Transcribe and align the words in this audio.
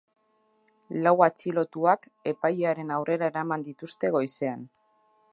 Lau 1.07 1.11
atxilotuak 1.25 2.07
epailearen 2.31 2.93
aurrera 2.95 3.29
eraman 3.33 3.67
dituzte 3.69 4.11
goizean. 4.17 4.65